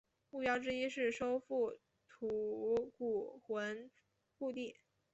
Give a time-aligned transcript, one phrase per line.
[0.31, 1.77] 目标之一是收复
[2.09, 3.91] 吐谷浑
[4.35, 4.75] 故地。